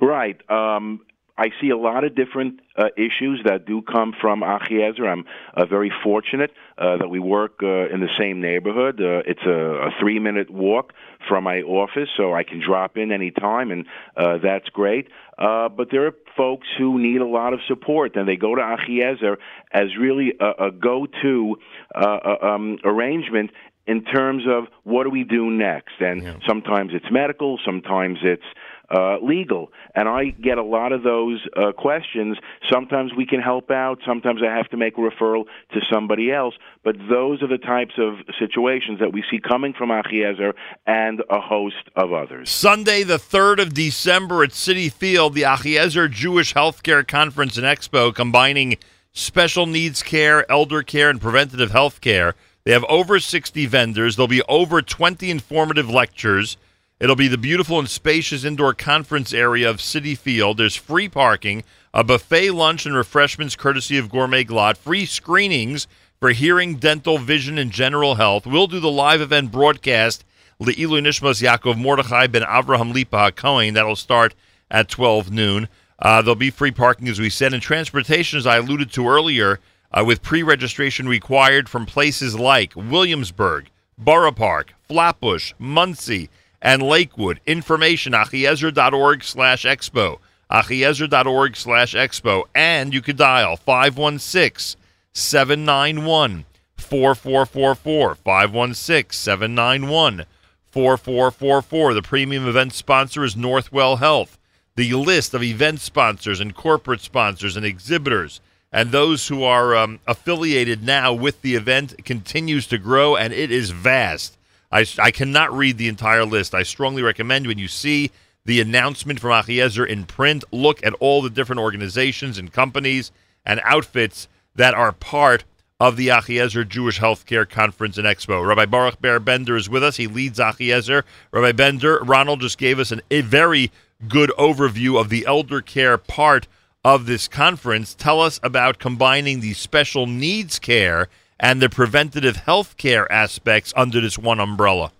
Right. 0.00 0.40
Um, 0.50 1.02
I 1.36 1.48
see 1.60 1.68
a 1.68 1.76
lot 1.76 2.04
of 2.04 2.14
different 2.14 2.60
uh, 2.78 2.86
issues 2.96 3.42
that 3.44 3.66
do 3.66 3.82
come 3.82 4.14
from 4.18 4.40
Achiezer. 4.40 5.06
I'm 5.06 5.26
uh, 5.52 5.66
very 5.66 5.92
fortunate 6.02 6.50
uh, 6.80 6.96
that 6.96 7.08
we 7.08 7.18
work 7.20 7.60
uh, 7.62 7.88
in 7.92 8.00
the 8.00 8.08
same 8.18 8.40
neighborhood. 8.40 9.00
Uh, 9.00 9.22
it's 9.26 9.44
a, 9.46 9.50
a 9.50 9.90
three 10.00 10.18
minute 10.18 10.50
walk 10.50 10.92
from 11.28 11.44
my 11.44 11.60
office, 11.60 12.08
so 12.16 12.34
I 12.34 12.42
can 12.42 12.62
drop 12.66 12.96
in 12.96 13.12
anytime, 13.12 13.70
and 13.70 13.84
uh, 14.16 14.38
that's 14.42 14.68
great. 14.70 15.08
Uh, 15.38 15.68
but 15.68 15.88
there 15.90 16.06
are 16.06 16.14
folks 16.36 16.66
who 16.78 16.98
need 16.98 17.20
a 17.20 17.26
lot 17.26 17.52
of 17.52 17.60
support, 17.68 18.16
and 18.16 18.26
they 18.26 18.36
go 18.36 18.54
to 18.54 18.62
Achiezer 18.62 19.36
as 19.72 19.88
really 19.98 20.32
a, 20.40 20.66
a 20.66 20.70
go 20.70 21.06
to 21.22 21.56
uh, 21.94 21.98
uh, 22.00 22.46
um, 22.46 22.78
arrangement 22.84 23.50
in 23.86 24.04
terms 24.04 24.44
of 24.48 24.64
what 24.84 25.04
do 25.04 25.10
we 25.10 25.24
do 25.24 25.50
next. 25.50 25.94
And 26.00 26.22
yeah. 26.22 26.36
sometimes 26.46 26.92
it's 26.94 27.10
medical, 27.10 27.58
sometimes 27.64 28.18
it's 28.22 28.44
uh, 28.90 29.18
legal. 29.22 29.70
And 29.94 30.08
I 30.08 30.26
get 30.30 30.58
a 30.58 30.62
lot 30.62 30.92
of 30.92 31.02
those 31.02 31.40
uh, 31.56 31.72
questions. 31.72 32.36
Sometimes 32.70 33.12
we 33.16 33.26
can 33.26 33.40
help 33.40 33.70
out. 33.70 33.98
Sometimes 34.06 34.40
I 34.42 34.54
have 34.54 34.68
to 34.70 34.76
make 34.76 34.98
a 34.98 35.00
referral 35.00 35.44
to 35.72 35.80
somebody 35.92 36.32
else. 36.32 36.54
But 36.84 36.96
those 37.08 37.42
are 37.42 37.48
the 37.48 37.58
types 37.58 37.94
of 37.98 38.14
situations 38.38 39.00
that 39.00 39.12
we 39.12 39.22
see 39.30 39.38
coming 39.38 39.72
from 39.76 39.90
Achiezer 39.90 40.52
and 40.86 41.22
a 41.30 41.40
host 41.40 41.90
of 41.96 42.12
others. 42.12 42.50
Sunday, 42.50 43.02
the 43.02 43.18
3rd 43.18 43.62
of 43.62 43.74
December 43.74 44.42
at 44.42 44.50
Citi 44.50 44.90
Field, 44.90 45.34
the 45.34 45.42
Achiezer 45.42 46.10
Jewish 46.10 46.54
Healthcare 46.54 47.06
Conference 47.06 47.56
and 47.56 47.66
Expo 47.66 48.14
combining 48.14 48.76
special 49.12 49.66
needs 49.66 50.02
care, 50.02 50.50
elder 50.50 50.82
care, 50.82 51.10
and 51.10 51.20
preventative 51.20 51.70
health 51.70 52.00
care. 52.00 52.34
They 52.64 52.72
have 52.72 52.84
over 52.84 53.18
60 53.18 53.66
vendors. 53.66 54.16
There'll 54.16 54.28
be 54.28 54.42
over 54.42 54.82
20 54.82 55.30
informative 55.30 55.88
lectures. 55.88 56.56
It'll 57.00 57.16
be 57.16 57.28
the 57.28 57.38
beautiful 57.38 57.78
and 57.78 57.88
spacious 57.88 58.44
indoor 58.44 58.74
conference 58.74 59.32
area 59.32 59.70
of 59.70 59.78
Citi 59.78 60.16
Field. 60.16 60.58
There's 60.58 60.76
free 60.76 61.08
parking, 61.08 61.64
a 61.94 62.04
buffet 62.04 62.50
lunch 62.50 62.84
and 62.84 62.94
refreshments 62.94 63.56
courtesy 63.56 63.96
of 63.96 64.10
Gourmet 64.10 64.44
Glatt, 64.44 64.76
free 64.76 65.06
screenings 65.06 65.86
for 66.18 66.32
hearing, 66.32 66.76
dental, 66.76 67.16
vision, 67.16 67.56
and 67.56 67.70
general 67.70 68.16
health. 68.16 68.46
We'll 68.46 68.66
do 68.66 68.80
the 68.80 68.90
live 68.90 69.22
event 69.22 69.50
broadcast, 69.50 70.26
Le'ilu 70.60 71.00
Nishmas 71.00 71.40
Yaakov 71.42 71.78
Mordechai 71.78 72.26
ben 72.26 72.42
Avraham 72.42 72.92
Lipa 72.92 73.32
Cohen. 73.32 73.72
That'll 73.72 73.96
start 73.96 74.34
at 74.70 74.90
12 74.90 75.30
noon. 75.30 75.68
Uh, 75.98 76.20
there'll 76.20 76.34
be 76.34 76.50
free 76.50 76.70
parking, 76.70 77.08
as 77.08 77.18
we 77.18 77.30
said, 77.30 77.54
and 77.54 77.62
transportation, 77.62 78.38
as 78.38 78.46
I 78.46 78.58
alluded 78.58 78.92
to 78.92 79.08
earlier, 79.08 79.58
uh, 79.90 80.04
with 80.06 80.20
pre 80.20 80.42
registration 80.42 81.08
required 81.08 81.66
from 81.66 81.86
places 81.86 82.38
like 82.38 82.76
Williamsburg, 82.76 83.70
Borough 83.96 84.32
Park, 84.32 84.74
Flatbush, 84.86 85.54
Monsey, 85.58 86.28
and 86.62 86.82
Lakewood. 86.82 87.40
Information, 87.46 88.12
achiezer.org 88.12 89.24
slash 89.24 89.64
expo. 89.64 90.18
achiezer.org 90.50 91.56
slash 91.56 91.94
expo. 91.94 92.44
And 92.54 92.92
you 92.92 93.00
can 93.00 93.16
dial 93.16 93.56
516 93.56 94.80
791 95.12 96.44
4444. 96.76 98.14
516 98.14 99.18
791 99.18 100.26
4444. 100.66 101.94
The 101.94 102.02
premium 102.02 102.46
event 102.46 102.72
sponsor 102.72 103.24
is 103.24 103.34
Northwell 103.34 103.98
Health. 103.98 104.38
The 104.76 104.92
list 104.94 105.34
of 105.34 105.42
event 105.42 105.80
sponsors 105.80 106.40
and 106.40 106.54
corporate 106.54 107.00
sponsors 107.00 107.56
and 107.56 107.66
exhibitors 107.66 108.40
and 108.72 108.90
those 108.90 109.28
who 109.28 109.42
are 109.42 109.74
um, 109.74 109.98
affiliated 110.06 110.84
now 110.84 111.12
with 111.12 111.42
the 111.42 111.56
event 111.56 112.04
continues 112.04 112.66
to 112.68 112.78
grow, 112.78 113.16
and 113.16 113.32
it 113.32 113.50
is 113.50 113.70
vast. 113.70 114.36
I, 114.70 114.86
I 114.98 115.10
cannot 115.10 115.56
read 115.56 115.78
the 115.78 115.88
entire 115.88 116.24
list. 116.24 116.54
I 116.54 116.62
strongly 116.62 117.02
recommend 117.02 117.46
when 117.46 117.58
you 117.58 117.68
see 117.68 118.10
the 118.44 118.60
announcement 118.60 119.20
from 119.20 119.30
Achiezer 119.30 119.86
in 119.86 120.04
print, 120.04 120.44
look 120.50 120.84
at 120.84 120.94
all 120.94 121.22
the 121.22 121.30
different 121.30 121.60
organizations 121.60 122.38
and 122.38 122.52
companies 122.52 123.12
and 123.44 123.60
outfits 123.64 124.28
that 124.54 124.74
are 124.74 124.92
part 124.92 125.44
of 125.78 125.96
the 125.96 126.08
Achiezer 126.08 126.68
Jewish 126.68 127.00
Healthcare 127.00 127.48
Conference 127.48 127.96
and 127.96 128.06
Expo. 128.06 128.46
Rabbi 128.46 128.66
Baruch 128.66 129.00
Ber 129.00 129.18
Bender 129.18 129.56
is 129.56 129.68
with 129.68 129.82
us. 129.82 129.96
He 129.96 130.06
leads 130.06 130.38
Achiezer. 130.38 131.04
Rabbi 131.32 131.52
Bender, 131.52 131.98
Ronald 132.02 132.40
just 132.40 132.58
gave 132.58 132.78
us 132.78 132.92
an, 132.92 133.00
a 133.10 133.22
very 133.22 133.70
good 134.08 134.30
overview 134.38 135.00
of 135.00 135.08
the 135.08 135.26
elder 135.26 135.60
care 135.60 135.96
part 135.96 136.46
of 136.84 137.06
this 137.06 137.28
conference. 137.28 137.94
Tell 137.94 138.20
us 138.20 138.40
about 138.42 138.78
combining 138.78 139.40
the 139.40 139.54
special 139.54 140.06
needs 140.06 140.58
care 140.58 141.08
and 141.40 141.60
the 141.60 141.68
preventative 141.68 142.36
health 142.36 142.76
care 142.76 143.10
aspects 143.10 143.72
under 143.74 144.00
this 144.00 144.18
one 144.18 144.38
umbrella. 144.38 144.92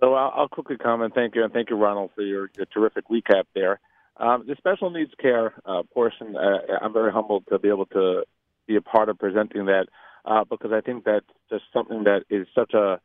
So 0.00 0.14
I'll, 0.14 0.32
I'll 0.36 0.48
quickly 0.48 0.76
comment. 0.76 1.14
Thank 1.14 1.34
you, 1.34 1.42
and 1.42 1.52
thank 1.52 1.70
you, 1.70 1.76
Ronald, 1.76 2.10
for 2.14 2.22
your, 2.22 2.50
your 2.56 2.66
terrific 2.66 3.08
recap 3.08 3.44
there. 3.54 3.80
Um, 4.18 4.44
the 4.46 4.54
special 4.56 4.90
needs 4.90 5.12
care 5.20 5.54
uh, 5.64 5.82
portion, 5.94 6.36
uh, 6.36 6.76
I'm 6.80 6.92
very 6.92 7.10
humbled 7.10 7.44
to 7.48 7.58
be 7.58 7.68
able 7.68 7.86
to 7.86 8.24
be 8.66 8.76
a 8.76 8.80
part 8.80 9.08
of 9.08 9.18
presenting 9.18 9.66
that 9.66 9.86
uh, 10.24 10.44
because 10.44 10.72
I 10.72 10.80
think 10.80 11.04
that's 11.04 11.26
just 11.50 11.64
something 11.72 12.04
that 12.04 12.24
is 12.28 12.46
such 12.54 12.74
a 12.74 13.00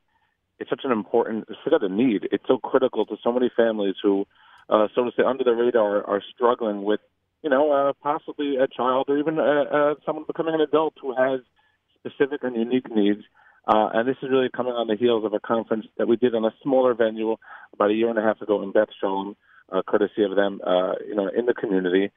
it's 0.60 0.70
such 0.70 0.82
an 0.84 0.92
important 0.92 1.46
forget 1.64 1.82
the 1.82 1.90
need. 1.90 2.28
It's 2.32 2.44
so 2.48 2.58
critical 2.58 3.06
to 3.08 3.18
so 3.24 3.32
many 3.32 3.50
families 3.56 3.96
who, 4.02 4.26
uh, 4.70 4.88
so 4.94 5.04
to 5.04 5.12
say, 5.18 5.24
under 5.24 5.44
the 5.44 5.54
radar 5.54 6.06
are 6.06 6.22
struggling 6.34 6.84
with 6.84 7.00
you 7.42 7.50
know 7.50 7.72
uh, 7.72 7.94
possibly 8.02 8.58
a 8.58 8.68
child 8.68 9.06
or 9.08 9.18
even 9.18 9.40
uh, 9.40 9.64
uh, 9.72 9.94
someone 10.06 10.26
becoming 10.28 10.54
an 10.54 10.62
adult 10.62 10.94
who 11.02 11.16
has 11.16 11.42
specific 12.06 12.44
and 12.44 12.56
unique 12.56 12.94
needs. 12.94 13.22
Uh, 13.68 13.90
and 13.94 14.08
this 14.08 14.18
is 14.22 14.30
really 14.30 14.50
coming 14.56 14.74
on 14.74 14.88
the 14.88 14.96
heels 14.96 15.24
of 15.24 15.34
a 15.34 15.40
conference 15.40 15.86
that 15.98 16.08
we 16.08 16.18
did 16.18 16.36
on 16.36 16.44
a 16.44 16.54
smaller 16.62 16.94
venue 16.94 17.36
about 17.74 17.92
a 17.92 17.94
year 17.94 18.10
and 18.10 18.20
a 18.20 18.22
half 18.22 18.42
ago 18.42 18.62
in 18.62 18.72
Beth 18.72 18.90
Shalom, 19.00 19.36
uh, 19.72 19.82
courtesy 19.88 20.24
of 20.24 20.36
them, 20.36 20.60
uh, 20.66 20.94
you 21.08 21.16
know, 21.16 21.30
in 21.36 21.46
the 21.46 21.54
community. 21.54 22.12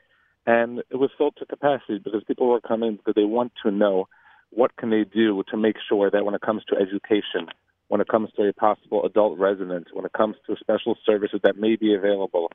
And 0.44 0.80
it 0.90 0.96
was 0.96 1.10
filled 1.16 1.36
to 1.38 1.46
capacity 1.46 1.98
because 1.98 2.22
people 2.26 2.48
were 2.48 2.60
coming 2.60 2.96
because 2.96 3.14
they 3.14 3.24
want 3.24 3.52
to 3.64 3.70
know 3.70 4.08
what 4.50 4.76
can 4.76 4.90
they 4.90 5.04
do 5.04 5.42
to 5.50 5.56
make 5.56 5.76
sure 5.88 6.10
that 6.10 6.24
when 6.24 6.34
it 6.34 6.40
comes 6.40 6.62
to 6.68 6.76
education, 6.76 7.48
when 7.88 8.00
it 8.00 8.08
comes 8.08 8.30
to 8.36 8.48
a 8.48 8.52
possible 8.52 9.04
adult 9.04 9.38
residence, 9.38 9.86
when 9.92 10.04
it 10.04 10.12
comes 10.12 10.36
to 10.46 10.56
special 10.58 10.96
services 11.04 11.40
that 11.44 11.56
may 11.56 11.76
be 11.76 11.94
available. 11.94 12.50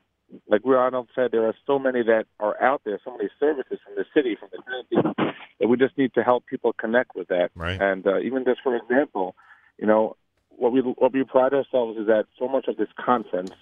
Like 0.48 0.64
we 0.64 0.74
Ronald 0.74 1.08
said, 1.14 1.30
there 1.30 1.46
are 1.46 1.54
so 1.66 1.78
many 1.78 2.02
that 2.02 2.26
are 2.40 2.60
out 2.62 2.82
there, 2.84 2.98
so 3.04 3.16
many 3.16 3.28
services 3.38 3.78
from 3.84 3.94
the 3.96 4.04
city, 4.14 4.36
from 4.38 4.50
the 4.52 4.62
county, 4.62 5.34
that 5.60 5.68
we 5.68 5.76
just 5.76 5.96
need 5.98 6.14
to 6.14 6.22
help 6.22 6.46
people 6.46 6.72
connect 6.72 7.14
with 7.14 7.28
that. 7.28 7.50
Right. 7.54 7.80
And 7.80 8.06
uh, 8.06 8.20
even 8.20 8.44
just 8.44 8.60
for 8.62 8.76
example, 8.76 9.34
you 9.78 9.86
know, 9.86 10.16
what 10.50 10.72
we 10.72 10.80
what 10.80 11.12
we 11.12 11.24
pride 11.24 11.52
ourselves 11.52 11.98
is 11.98 12.06
that 12.06 12.26
so 12.38 12.48
much 12.48 12.68
of 12.68 12.76
this 12.76 12.88
conference 12.98 13.52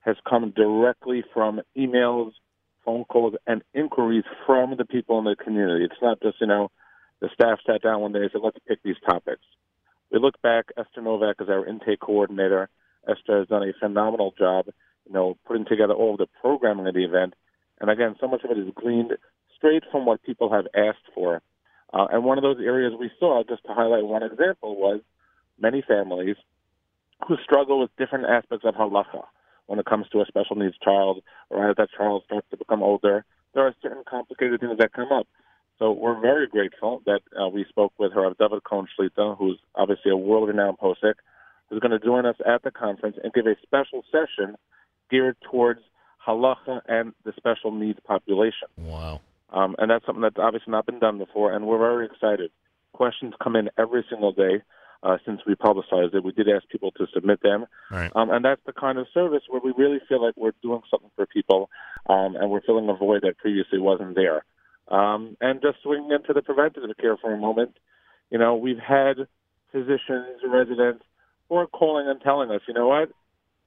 has 0.00 0.16
come 0.28 0.50
directly 0.50 1.22
from 1.32 1.60
emails, 1.76 2.32
phone 2.84 3.04
calls, 3.04 3.34
and 3.46 3.62
inquiries 3.74 4.24
from 4.46 4.76
the 4.76 4.84
people 4.84 5.18
in 5.18 5.24
the 5.24 5.36
community. 5.36 5.84
It's 5.84 6.02
not 6.02 6.20
just 6.20 6.40
you 6.40 6.46
know 6.46 6.70
the 7.22 7.30
staff 7.32 7.60
sat 7.64 7.82
down 7.82 8.00
one 8.00 8.12
day 8.12 8.18
and 8.18 8.30
said, 8.32 8.40
let's 8.42 8.58
pick 8.66 8.82
these 8.82 8.96
topics. 9.06 9.42
We 10.10 10.18
look 10.18 10.42
back, 10.42 10.66
Esther 10.76 11.00
Novak 11.00 11.36
is 11.40 11.48
our 11.48 11.64
intake 11.64 12.00
coordinator. 12.00 12.68
Esther 13.08 13.38
has 13.38 13.48
done 13.48 13.62
a 13.62 13.72
phenomenal 13.78 14.34
job, 14.36 14.66
you 15.12 15.18
know, 15.18 15.36
putting 15.46 15.66
together 15.66 15.92
all 15.92 16.12
of 16.12 16.18
the 16.18 16.28
programming 16.40 16.86
of 16.86 16.94
the 16.94 17.04
event. 17.04 17.34
And 17.80 17.90
again, 17.90 18.16
so 18.18 18.26
much 18.26 18.42
of 18.44 18.50
it 18.50 18.58
is 18.58 18.72
gleaned 18.74 19.12
straight 19.54 19.82
from 19.92 20.06
what 20.06 20.22
people 20.22 20.50
have 20.50 20.66
asked 20.74 21.12
for. 21.14 21.42
Uh, 21.92 22.06
and 22.10 22.24
one 22.24 22.38
of 22.38 22.42
those 22.42 22.56
areas 22.64 22.94
we 22.98 23.10
saw, 23.20 23.42
just 23.46 23.62
to 23.64 23.74
highlight 23.74 24.04
one 24.04 24.22
example, 24.22 24.74
was 24.74 25.02
many 25.60 25.82
families 25.86 26.36
who 27.28 27.36
struggle 27.44 27.78
with 27.78 27.90
different 27.98 28.24
aspects 28.24 28.64
of 28.64 28.74
halacha 28.74 29.24
when 29.66 29.78
it 29.78 29.84
comes 29.84 30.06
to 30.08 30.22
a 30.22 30.26
special 30.26 30.56
needs 30.56 30.76
child, 30.82 31.22
or 31.50 31.68
as 31.68 31.76
that 31.76 31.90
child 31.96 32.22
starts 32.24 32.46
to 32.50 32.56
become 32.56 32.82
older. 32.82 33.26
There 33.52 33.66
are 33.66 33.74
certain 33.82 34.04
complicated 34.08 34.60
things 34.60 34.78
that 34.78 34.94
come 34.94 35.12
up. 35.12 35.26
So 35.78 35.92
we're 35.92 36.18
very 36.20 36.46
grateful 36.46 37.02
that 37.04 37.20
uh, 37.38 37.48
we 37.48 37.66
spoke 37.68 37.92
with 37.98 38.14
her, 38.14 38.32
David 38.40 38.64
Cohen 38.64 38.86
Shlita, 38.98 39.36
who's 39.36 39.58
obviously 39.74 40.10
a 40.10 40.16
world-renowned 40.16 40.78
posek, 40.78 41.14
who's 41.68 41.80
going 41.80 41.92
to 41.92 41.98
join 41.98 42.24
us 42.24 42.36
at 42.46 42.62
the 42.62 42.70
conference 42.70 43.18
and 43.22 43.32
give 43.34 43.46
a 43.46 43.56
special 43.62 44.02
session 44.10 44.56
geared 45.12 45.36
towards 45.48 45.80
halacha 46.26 46.80
and 46.88 47.12
the 47.24 47.32
special 47.36 47.70
needs 47.70 48.00
population. 48.04 48.68
Wow. 48.78 49.20
Um, 49.50 49.76
and 49.78 49.90
that's 49.90 50.06
something 50.06 50.22
that's 50.22 50.38
obviously 50.38 50.70
not 50.70 50.86
been 50.86 50.98
done 50.98 51.18
before, 51.18 51.52
and 51.52 51.66
we're 51.66 51.78
very 51.78 52.06
excited. 52.06 52.50
Questions 52.94 53.34
come 53.42 53.54
in 53.54 53.68
every 53.78 54.04
single 54.08 54.32
day 54.32 54.62
uh, 55.02 55.18
since 55.26 55.42
we 55.46 55.54
publicized 55.54 56.14
it. 56.14 56.24
We 56.24 56.32
did 56.32 56.48
ask 56.48 56.66
people 56.68 56.90
to 56.92 57.06
submit 57.12 57.42
them, 57.42 57.66
Right. 57.90 58.10
um, 58.16 58.30
and 58.30 58.42
that's 58.44 58.62
the 58.64 58.72
kind 58.72 58.98
of 58.98 59.06
service 59.12 59.42
where 59.50 59.60
we 59.62 59.72
really 59.76 60.00
feel 60.08 60.24
like 60.24 60.34
we're 60.36 60.54
doing 60.62 60.80
something 60.90 61.10
for 61.16 61.26
people, 61.26 61.68
um, 62.08 62.36
and 62.36 62.50
we're 62.50 62.62
filling 62.62 62.88
a 62.88 62.94
void 62.94 63.22
that 63.22 63.36
previously 63.36 63.78
wasn't 63.78 64.14
there. 64.14 64.44
Um, 64.88 65.36
and 65.40 65.60
just 65.60 65.82
swinging 65.82 66.12
into 66.12 66.32
the 66.32 66.42
preventative 66.42 66.96
care 66.98 67.16
for 67.18 67.32
a 67.32 67.36
moment, 67.36 67.76
you 68.30 68.38
know, 68.38 68.56
we've 68.56 68.78
had 68.78 69.16
physicians, 69.70 70.40
residents 70.46 71.04
who 71.48 71.56
are 71.56 71.66
calling 71.66 72.08
and 72.08 72.20
telling 72.20 72.50
us, 72.50 72.62
you 72.66 72.74
know 72.74 72.88
what, 72.88 73.10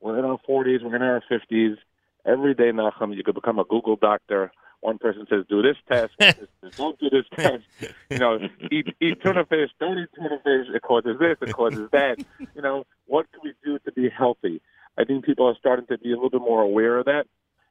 we're 0.06 0.20
in 0.20 0.26
our 0.26 0.38
40s, 0.48 0.84
we're 0.84 0.96
in 0.96 1.02
our 1.02 1.24
50s. 1.30 1.78
Every 2.26 2.54
day, 2.54 2.72
Nachum, 2.72 3.16
you 3.16 3.24
could 3.24 3.34
become 3.34 3.58
a 3.58 3.64
Google 3.64 3.96
doctor. 3.96 4.52
One 4.82 5.00
person 5.00 5.26
says, 5.28 5.46
do 5.50 5.64
this 5.64 5.78
test. 5.92 6.14
Says, 6.20 6.48
don't 6.78 7.00
do 7.00 7.10
this 7.10 7.26
test. 7.36 7.64
You 8.12 8.20
know, 8.20 8.38
eat, 8.72 8.96
eat 9.02 9.22
tuna 9.24 9.46
fish, 9.46 9.72
don't 9.80 9.98
eat 9.98 10.10
tuna 10.16 10.38
fish. 10.44 10.68
It 10.76 10.82
causes 10.84 11.18
this, 11.20 11.38
it 11.42 11.54
causes 11.54 11.90
that. 11.92 12.24
You 12.56 12.62
know, 12.62 12.86
what 13.08 13.26
can 13.32 13.42
we 13.44 13.54
do 13.64 13.80
to 13.80 13.92
be 13.92 14.08
healthy? 14.16 14.62
I 14.96 15.06
think 15.06 15.26
people 15.26 15.48
are 15.48 15.56
starting 15.60 15.88
to 15.88 15.98
be 15.98 16.12
a 16.12 16.16
little 16.16 16.30
bit 16.30 16.42
more 16.42 16.62
aware 16.62 17.00
of 17.00 17.06
that. 17.06 17.26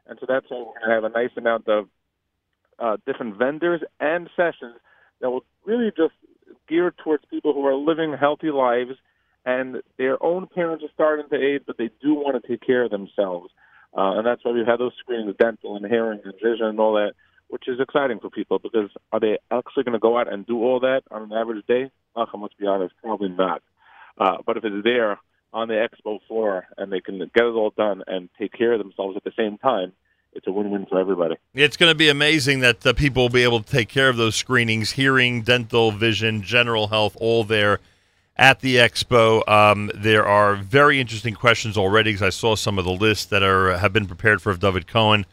And 0.09 0.19
so 0.19 0.27
that's 0.29 0.47
why 0.49 0.59
we're 0.59 0.65
going 0.65 0.89
to 0.89 0.91
have 0.91 1.05
a 1.05 1.09
nice 1.11 1.37
amount 1.37 1.69
of 1.69 1.89
uh, 2.81 2.97
different 3.07 3.37
vendors 3.37 3.81
and 4.01 4.29
sessions 4.37 4.75
that 5.21 5.31
will 5.31 5.45
really 5.65 5.93
just 5.97 6.15
gear 6.69 6.93
towards 7.05 7.25
people 7.31 7.55
who 7.55 7.65
are 7.65 7.77
living 7.77 8.13
healthy 8.19 8.51
lives 8.51 8.97
and 9.45 9.83
their 9.99 10.23
own 10.23 10.47
parents 10.47 10.85
are 10.85 10.91
starting 10.95 11.29
to 11.29 11.37
age, 11.37 11.63
but 11.67 11.77
they 11.77 11.91
do 12.03 12.15
want 12.15 12.41
to 12.41 12.49
take 12.49 12.65
care 12.65 12.85
of 12.85 12.91
themselves. 12.91 13.51
Uh, 13.97 14.19
and 14.19 14.27
that's 14.27 14.45
why 14.45 14.53
we've 14.53 14.67
had 14.67 14.81
those 14.81 14.95
screenings, 14.99 15.37
dental 15.39 15.77
and 15.77 15.87
hearing 15.87 16.21
and 16.25 16.35
vision 16.43 16.67
and 16.67 16.81
all 16.81 16.95
that, 16.95 17.13
which 17.49 17.69
is 17.69 17.79
exciting 17.79 18.19
for 18.19 18.31
people 18.31 18.59
because 18.59 18.91
are 19.13 19.21
they 19.21 19.39
actually 19.51 19.85
going 19.85 19.93
to 19.93 19.99
go 19.99 20.19
out 20.19 20.33
and 20.33 20.47
do 20.47 20.63
all 20.63 20.81
that 20.81 21.03
on 21.11 21.23
an 21.23 21.33
average 21.33 21.65
day? 21.67 21.91
Uh, 22.17 22.27
let's 22.41 22.55
be 22.55 22.67
honest, 22.67 22.95
probably 23.03 23.29
not. 23.29 23.63
Uh, 24.19 24.39
but 24.47 24.57
if 24.57 24.65
it's 24.65 24.85
there 24.85 25.19
on 25.53 25.69
the 25.69 25.75
expo 25.75 26.19
floor 26.27 26.67
and 26.77 26.93
they 26.93 27.01
can 27.01 27.19
get 27.19 27.45
it 27.45 27.51
all 27.51 27.73
done 27.77 28.03
and 28.07 28.29
take 28.39 28.53
care 28.53 28.73
of 28.73 28.79
themselves 28.79 29.17
at 29.17 29.25
the 29.25 29.33
same 29.37 29.59
time, 29.59 29.93
it's 30.33 30.47
a 30.49 30.51
win-win 30.51 30.87
for 30.87 30.99
everybody. 30.99 31.37
It's 31.55 31.77
going 31.77 31.93
to 31.93 31.97
be 31.97 32.09
amazing 32.09 32.61
that 32.61 32.85
uh, 32.85 32.93
people 32.93 33.23
will 33.23 33.29
be 33.29 33.45
able 33.45 33.63
to 33.63 33.71
take 33.71 33.89
care 33.89 34.09
of 34.09 34.17
those 34.17 34.35
screenings, 34.35 34.93
hearing, 34.93 35.43
dental, 35.43 35.93
vision, 35.93 36.43
general 36.43 36.89
health, 36.89 37.17
all 37.21 37.45
there 37.45 37.79
at 38.37 38.61
the 38.61 38.77
expo. 38.77 39.47
Um, 39.49 39.91
there 39.95 40.27
are 40.27 40.57
very 40.57 41.01
interesting 41.01 41.35
questions 41.35 41.77
already 41.77 42.13
because 42.13 42.27
I 42.27 42.31
saw 42.31 42.57
some 42.57 42.79
of 42.79 42.85
the 42.85 42.93
lists 42.93 43.27
that 43.27 43.43
are 43.43 43.77
have 43.79 43.93
been 43.93 44.07
prepared 44.07 44.43
for 44.43 44.55
David 44.57 44.87
Cohen. 44.87 45.27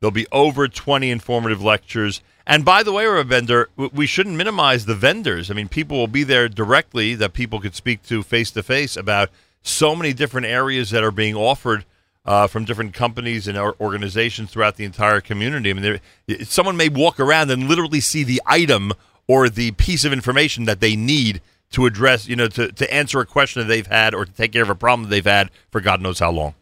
There'll 0.00 0.10
be 0.10 0.26
over 0.30 0.68
20 0.68 1.10
informative 1.10 1.62
lectures. 1.62 2.20
And 2.46 2.64
by 2.64 2.82
the 2.82 2.92
way, 2.92 3.06
we're 3.06 3.18
a 3.18 3.24
vendor. 3.24 3.70
We 3.76 4.06
shouldn't 4.06 4.36
minimize 4.36 4.86
the 4.86 4.94
vendors. 4.94 5.50
I 5.50 5.54
mean, 5.54 5.68
people 5.68 5.96
will 5.96 6.06
be 6.06 6.22
there 6.22 6.48
directly 6.48 7.14
that 7.14 7.32
people 7.32 7.60
could 7.60 7.74
speak 7.74 8.02
to 8.04 8.22
face 8.22 8.50
to 8.52 8.62
face 8.62 8.96
about 8.96 9.30
so 9.62 9.96
many 9.96 10.12
different 10.12 10.46
areas 10.46 10.90
that 10.90 11.02
are 11.02 11.10
being 11.10 11.34
offered 11.34 11.84
uh, 12.24 12.46
from 12.46 12.64
different 12.64 12.94
companies 12.94 13.48
and 13.48 13.56
organizations 13.58 14.50
throughout 14.50 14.76
the 14.76 14.84
entire 14.84 15.20
community. 15.20 15.70
I 15.70 15.72
mean, 15.72 16.00
someone 16.44 16.76
may 16.76 16.88
walk 16.88 17.18
around 17.18 17.50
and 17.50 17.68
literally 17.68 18.00
see 18.00 18.22
the 18.22 18.42
item 18.46 18.92
or 19.26 19.48
the 19.48 19.72
piece 19.72 20.04
of 20.04 20.12
information 20.12 20.64
that 20.64 20.80
they 20.80 20.94
need 20.94 21.40
to 21.70 21.86
address, 21.86 22.28
you 22.28 22.36
know, 22.36 22.48
to, 22.48 22.70
to 22.72 22.92
answer 22.92 23.20
a 23.20 23.26
question 23.26 23.60
that 23.62 23.68
they've 23.68 23.86
had 23.86 24.14
or 24.14 24.24
to 24.24 24.32
take 24.32 24.52
care 24.52 24.62
of 24.62 24.70
a 24.70 24.74
problem 24.74 25.04
that 25.04 25.10
they've 25.10 25.24
had 25.24 25.50
for 25.70 25.80
God 25.80 26.00
knows 26.00 26.18
how 26.18 26.30
long. 26.30 26.54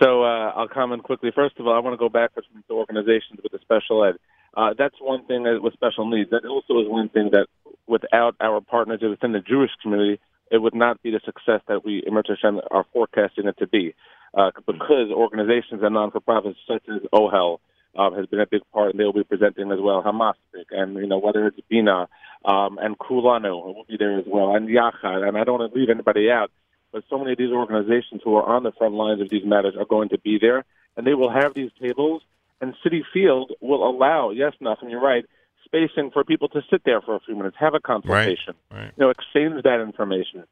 So 0.00 0.24
uh, 0.24 0.50
I'll 0.50 0.68
comment 0.68 1.04
quickly. 1.04 1.30
First 1.34 1.58
of 1.58 1.66
all, 1.66 1.74
I 1.74 1.78
want 1.78 1.94
to 1.94 1.98
go 1.98 2.08
backwards 2.08 2.48
to 2.68 2.74
organizations 2.74 3.40
with 3.42 3.52
the 3.52 3.58
special 3.62 4.04
ed. 4.04 4.16
Uh, 4.56 4.74
that's 4.76 4.96
one 5.00 5.24
thing 5.26 5.44
that, 5.44 5.62
with 5.62 5.74
special 5.74 6.08
needs. 6.08 6.30
That 6.30 6.44
also 6.44 6.80
is 6.80 6.88
one 6.88 7.08
thing 7.08 7.30
that 7.32 7.46
without 7.86 8.34
our 8.40 8.60
partners 8.60 9.00
within 9.02 9.32
the 9.32 9.40
Jewish 9.40 9.70
community, 9.82 10.20
it 10.50 10.58
would 10.58 10.74
not 10.74 11.02
be 11.02 11.10
the 11.10 11.20
success 11.24 11.60
that 11.68 11.84
we, 11.84 12.02
Emerge 12.06 12.28
Hashem, 12.28 12.60
are 12.70 12.84
forecasting 12.92 13.46
it 13.46 13.58
to 13.58 13.66
be. 13.66 13.94
Uh, 14.36 14.50
because 14.66 15.10
organizations 15.10 15.82
and 15.82 15.94
non-for-profits 15.94 16.58
such 16.68 16.82
as 16.88 17.00
OHEL 17.12 17.58
uh, 17.96 18.10
has 18.12 18.26
been 18.26 18.40
a 18.40 18.46
big 18.46 18.62
part, 18.72 18.90
and 18.90 19.00
they'll 19.00 19.12
be 19.12 19.24
presenting 19.24 19.72
as 19.72 19.78
well. 19.80 20.02
Hamaspik, 20.02 20.66
and 20.70 20.96
you 20.96 21.06
know 21.06 21.18
whether 21.18 21.46
it's 21.46 21.58
Bina 21.68 22.08
um, 22.44 22.78
and 22.78 22.98
Kulanu 22.98 23.74
will 23.74 23.84
be 23.88 23.96
there 23.96 24.18
as 24.18 24.24
well, 24.26 24.54
and 24.54 24.68
Yachad, 24.68 25.26
and 25.26 25.36
I 25.36 25.44
don't 25.44 25.58
want 25.60 25.72
to 25.72 25.78
leave 25.78 25.90
anybody 25.90 26.30
out 26.30 26.50
but 26.96 27.04
so 27.10 27.18
many 27.18 27.32
of 27.32 27.38
these 27.38 27.52
organizations 27.52 28.22
who 28.24 28.36
are 28.36 28.44
on 28.44 28.62
the 28.62 28.72
front 28.72 28.94
lines 28.94 29.20
of 29.20 29.28
these 29.28 29.44
matters 29.44 29.74
are 29.78 29.84
going 29.84 30.08
to 30.08 30.18
be 30.18 30.38
there, 30.40 30.64
and 30.96 31.06
they 31.06 31.12
will 31.12 31.30
have 31.30 31.52
these 31.52 31.70
tables. 31.78 32.22
And 32.60 32.74
Citi 32.82 33.02
Field 33.12 33.52
will 33.60 33.86
allow, 33.86 34.30
yes, 34.30 34.54
nothing, 34.60 34.88
you're 34.88 35.02
right, 35.02 35.26
spacing 35.66 36.10
for 36.10 36.24
people 36.24 36.48
to 36.48 36.62
sit 36.70 36.82
there 36.86 37.02
for 37.02 37.14
a 37.14 37.20
few 37.20 37.36
minutes, 37.36 37.56
have 37.60 37.74
a 37.74 37.80
consultation, 37.80 38.54
right. 38.72 38.92
you 38.96 39.04
know, 39.04 39.10
exchange 39.10 39.62
that 39.64 39.82
information. 39.82 40.44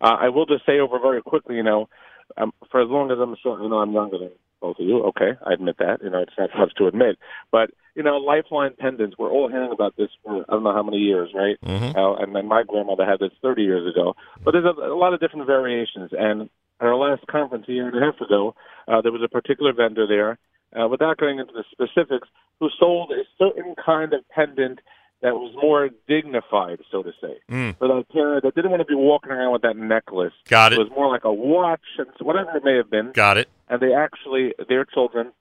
Uh, 0.00 0.16
I 0.18 0.30
will 0.30 0.44
just 0.44 0.66
say 0.66 0.80
over 0.80 0.98
very 0.98 1.22
quickly, 1.22 1.54
you 1.54 1.62
know, 1.62 1.88
um, 2.36 2.52
for 2.70 2.82
as 2.82 2.88
long 2.88 3.12
as 3.12 3.18
I'm 3.20 3.36
sure, 3.40 3.62
you 3.62 3.68
know, 3.68 3.78
I'm 3.78 3.92
younger 3.92 4.18
than 4.18 4.30
both 4.62 4.78
of 4.78 4.86
you. 4.86 5.02
Okay, 5.04 5.32
I 5.44 5.52
admit 5.52 5.76
that. 5.78 5.98
You 6.02 6.08
know, 6.10 6.20
it's 6.20 6.32
not 6.38 6.50
much 6.56 6.74
to 6.76 6.86
admit, 6.86 7.18
but 7.50 7.70
you 7.94 8.02
know, 8.02 8.16
lifeline 8.16 8.72
pendants. 8.78 9.16
We're 9.18 9.30
all 9.30 9.48
hearing 9.48 9.72
about 9.72 9.96
this 9.96 10.08
for 10.24 10.44
I 10.48 10.52
don't 10.52 10.62
know 10.62 10.72
how 10.72 10.82
many 10.82 10.98
years, 10.98 11.30
right? 11.34 11.56
Mhm. 11.62 11.94
Uh, 11.94 12.22
and 12.22 12.34
then 12.34 12.46
my 12.48 12.62
grandmother 12.62 13.04
had 13.04 13.18
this 13.18 13.32
30 13.42 13.62
years 13.62 13.86
ago. 13.92 14.14
But 14.42 14.52
there's 14.52 14.64
a, 14.64 14.80
a 14.80 14.96
lot 14.96 15.12
of 15.12 15.20
different 15.20 15.46
variations. 15.46 16.10
And 16.16 16.48
at 16.80 16.86
our 16.86 16.96
last 16.96 17.26
conference 17.26 17.66
a 17.68 17.72
year 17.72 17.88
and 17.88 17.96
a 17.96 18.00
half 18.00 18.20
ago, 18.20 18.54
uh, 18.88 19.02
there 19.02 19.12
was 19.12 19.22
a 19.22 19.28
particular 19.28 19.72
vendor 19.74 20.06
there, 20.06 20.38
uh, 20.80 20.88
without 20.88 21.18
going 21.18 21.38
into 21.38 21.52
the 21.52 21.64
specifics, 21.70 22.28
who 22.60 22.70
sold 22.78 23.12
a 23.12 23.24
certain 23.38 23.74
kind 23.84 24.14
of 24.14 24.26
pendant 24.30 24.78
that 25.22 25.34
was 25.34 25.54
more 25.62 25.88
dignified, 26.08 26.80
so 26.90 27.02
to 27.02 27.12
say, 27.20 27.38
Mm. 27.50 27.76
for 27.78 27.88
that 27.88 28.08
parent 28.10 28.42
that 28.44 28.54
didn't 28.54 28.70
want 28.70 28.80
to 28.80 28.86
be 28.86 28.94
walking 28.94 29.30
around 29.32 29.52
with 29.52 29.62
that 29.62 29.76
necklace. 29.76 30.32
Got 30.48 30.72
It 30.72 30.78
it. 30.78 30.82
was 30.82 30.90
more 30.90 31.08
like 31.08 31.24
a 31.24 31.32
watch 31.32 31.80
and 31.98 32.08
whatever 32.20 32.56
it 32.56 32.64
may 32.64 32.76
have 32.76 32.90
been 32.90 33.12
Got 33.12 33.38
it. 33.38 33.48
and 33.68 33.80
they 33.80 33.94
actually 33.94 34.52
their 34.68 34.84
children 34.84 35.32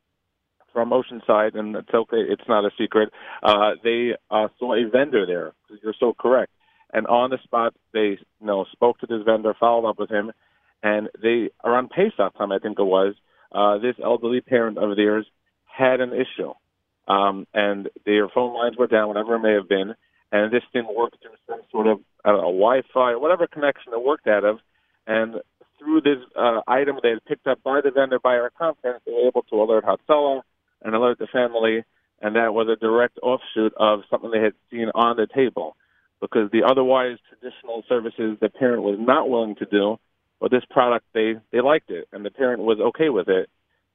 from 0.72 0.92
Oceanside, 0.92 1.56
and 1.56 1.76
it's 1.76 1.94
okay, 1.94 2.22
it's 2.22 2.48
not 2.48 2.64
a 2.64 2.72
secret. 2.78 3.10
Uh, 3.44 3.72
they 3.84 4.16
uh, 4.30 4.48
saw 4.58 4.74
a 4.74 4.86
vendor 4.90 5.26
there. 5.26 5.52
You're 5.84 5.94
so 6.00 6.14
correct. 6.14 6.52
And 6.94 7.08
on 7.08 7.30
the 7.30 7.40
spot, 7.44 7.74
they 7.94 8.18
you 8.40 8.48
know 8.50 8.66
spoke 8.72 9.00
to 9.00 9.08
this 9.08 9.24
vendor, 9.24 9.54
followed 9.60 9.90
up 9.90 10.00
with 10.00 10.10
him, 10.10 10.32
and 10.84 11.10
they 11.22 11.50
around 11.64 11.90
Pesach 11.90 12.38
time, 12.38 12.52
I 12.52 12.60
think 12.60 12.80
it 12.80 12.84
was. 12.84 13.16
Uh, 13.52 13.80
this 13.80 13.96
elderly 14.02 14.40
parent 14.42 14.78
of 14.78 14.96
theirs 14.96 15.26
had 15.66 16.00
an 16.02 16.14
issue, 16.14 16.54
um, 17.12 17.46
and 17.54 17.90
their 18.06 18.30
phone 18.30 18.54
lines 18.54 18.78
were 18.78 18.88
down, 18.88 19.10
whatever 19.10 19.36
it 19.36 19.40
may 19.40 19.54
have 19.54 19.68
been, 19.68 19.94
and 20.32 20.54
this 20.54 20.64
didn't 20.74 20.96
work 20.96 21.14
through 21.22 21.38
some 21.50 21.62
sort 21.72 21.88
of 21.88 22.00
I 22.24 22.30
don't 22.30 22.42
know, 22.42 22.54
Wi-Fi 22.54 23.12
or 23.12 23.20
whatever 23.20 23.48
connection 23.48 23.94
it 23.94 24.02
worked 24.02 24.28
out 24.28 24.46
of, 24.46 24.60
and 25.08 25.36
through 25.78 26.02
this 26.02 26.20
uh, 26.40 26.62
item 26.68 26.98
they 27.04 27.10
had 27.10 27.26
picked 27.26 27.48
up 27.48 27.62
by 27.64 27.82
the 27.84 27.92
vendor 27.92 28.20
by 28.20 28.36
our 28.36 28.52
conference, 28.52 29.02
they 29.06 29.12
were 29.12 29.28
able 29.28 29.44
to 29.44 29.56
alert 29.56 29.84
Hatzalah 29.84 30.42
and 30.84 30.96
alert 30.96 31.20
the 31.20 31.28
family, 31.28 31.84
and 32.22 32.36
that 32.36 32.54
was 32.54 32.68
a 32.70 32.80
direct 32.80 33.20
offshoot 33.22 33.74
of 33.78 34.02
something 34.10 34.32
they 34.32 34.42
had 34.42 34.54
seen 34.70 34.90
on 34.96 35.18
the 35.18 35.28
table. 35.28 35.76
Because 36.22 36.52
the 36.52 36.64
otherwise 36.64 37.18
traditional 37.28 37.84
services 37.90 38.38
the 38.40 38.50
parent 38.50 38.84
was 38.84 38.98
not 39.00 39.28
willing 39.28 39.56
to 39.56 39.66
do, 39.66 39.98
but 40.40 40.52
this 40.52 40.64
product 40.70 41.06
they 41.14 41.34
they 41.52 41.62
liked 41.62 41.90
it, 41.90 42.08
and 42.14 42.24
the 42.24 42.32
parent 42.32 42.62
was 42.62 42.80
okay 42.80 43.10
with 43.10 43.28
it, 43.28 43.50